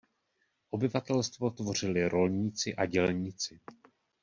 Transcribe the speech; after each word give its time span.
Obyvatelstvo 0.69 1.49
tvořili 1.51 2.09
rolníci 2.09 2.75
a 2.75 2.85
dělníci. 2.85 3.59